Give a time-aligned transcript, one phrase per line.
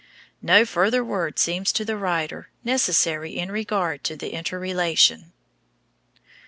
[0.41, 5.31] No further word seems to the writer necessary in regard to the interrelation.